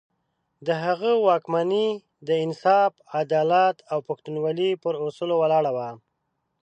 د 0.67 0.69
هغه 0.85 1.11
واکمني 1.27 1.89
د 2.27 2.29
انصاف، 2.45 2.91
عدالت 3.19 3.77
او 3.91 3.97
پښتونولي 4.07 4.69
پر 4.83 4.93
اصولو 5.05 5.35
ولاړه 5.39 5.71
وه. 5.75 5.89